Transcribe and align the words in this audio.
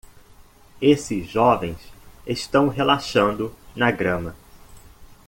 Esses 0.81 1.27
jovens 1.29 1.77
estão 2.25 2.67
relaxando 2.69 3.53
na 3.75 3.91
grama. 3.91 4.35